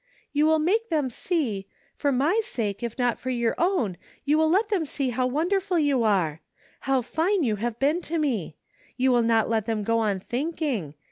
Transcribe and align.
"You 0.33 0.47
will 0.47 0.57
make 0.57 0.89
them 0.89 1.11
see— 1.11 1.67
for 1.95 2.11
my 2.11 2.41
sake 2.43 2.81
if 2.81 2.97
not 2.97 3.19
for 3.19 3.29
yotu" 3.29 3.53
own 3.59 3.97
you 4.25 4.35
will 4.35 4.49
let 4.49 4.69
them 4.69 4.83
see 4.83 5.11
how 5.11 5.27
wonderful 5.27 5.77
you 5.77 6.01
are! 6.01 6.41
How 6.89 7.03
fine 7.03 7.43
you 7.43 7.57
have 7.57 7.77
been 7.77 8.01
to 8.09 8.17
me! 8.17 8.55
You 8.97 9.11
will 9.11 9.21
not 9.21 9.47
let 9.47 9.67
them 9.67 9.83
go 9.83 9.99
on 9.99 10.19
thinking. 10.19 10.95